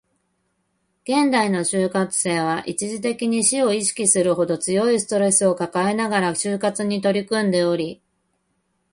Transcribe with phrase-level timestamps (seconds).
[1.03, 8.01] 現代の就活生は、一時的に死を意識するほど強いストレスを抱えながら就活に取り組んでおり